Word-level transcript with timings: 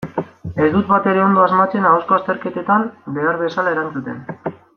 Ez 0.61 0.69
dut 0.75 0.87
batere 0.91 1.21
ondo 1.25 1.43
asmatzen 1.43 1.85
ahozko 1.91 2.17
azterketetan 2.17 2.89
behar 3.19 3.39
bezala 3.45 3.75
erantzuten. 3.77 4.27